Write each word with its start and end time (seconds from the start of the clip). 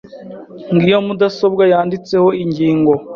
Ngiyo 0.73 0.97
mudasobwa 1.05 1.63
yanditseho 1.71 2.29
ingingo. 2.43 2.93